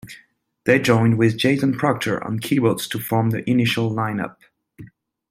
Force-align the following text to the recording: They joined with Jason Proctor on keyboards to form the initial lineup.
They 0.65 0.79
joined 0.79 1.19
with 1.19 1.37
Jason 1.37 1.73
Proctor 1.75 2.23
on 2.23 2.39
keyboards 2.39 2.87
to 2.87 2.97
form 2.97 3.29
the 3.29 3.47
initial 3.47 3.91
lineup. 3.91 4.37